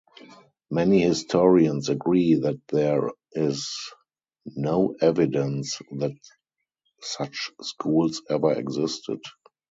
[0.71, 3.69] Many historians agree that there is
[4.47, 6.17] no evidence that
[7.01, 9.19] such schools ever existed.